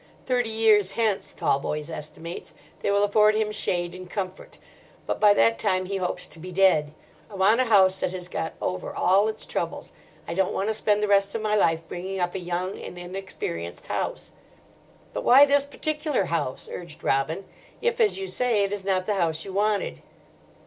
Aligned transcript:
Thirty 0.25 0.49
years 0.49 0.93
hence, 0.93 1.31
Talboys 1.31 1.91
estimates, 1.91 2.55
they 2.79 2.89
will 2.89 3.03
afford 3.03 3.35
him 3.35 3.51
shade 3.51 3.93
and 3.93 4.09
comfort; 4.09 4.57
but 5.05 5.19
by 5.19 5.31
that 5.35 5.59
time 5.59 5.85
he 5.85 5.97
hopes 5.97 6.25
to 6.25 6.39
be 6.39 6.51
dead. 6.51 6.91
I 7.29 7.35
want 7.35 7.61
a 7.61 7.65
house 7.65 7.97
that 7.97 8.11
has 8.11 8.27
got 8.27 8.53
over 8.59 8.95
all 8.95 9.27
its 9.27 9.45
troubles; 9.45 9.93
I 10.27 10.33
don't 10.33 10.53
want 10.53 10.69
to 10.69 10.73
spend 10.73 11.03
the 11.03 11.07
rest 11.07 11.35
of 11.35 11.43
my 11.43 11.55
life 11.55 11.87
bringing 11.87 12.19
up 12.19 12.33
a 12.33 12.39
young 12.39 12.79
and 12.79 12.97
inexperienced 12.97 13.85
house." 13.85 14.31
"But 15.13 15.23
why 15.23 15.45
this 15.45 15.65
particular 15.65 16.23
house?" 16.23 16.67
urged 16.73 17.03
Robin, 17.03 17.45
"if, 17.79 18.01
as 18.01 18.17
you 18.17 18.25
say, 18.27 18.63
it 18.63 18.73
is 18.73 18.83
not 18.83 19.05
the 19.05 19.13
house 19.21 19.45
you 19.45 19.53
wanted." 19.53 20.01